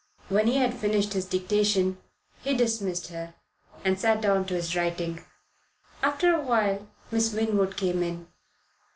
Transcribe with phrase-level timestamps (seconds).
[0.29, 1.99] When he had finished his dictation
[2.43, 3.35] he dismissed her
[3.85, 5.23] and sat down to his writing.
[6.01, 8.25] After a while Miss Winwood came in.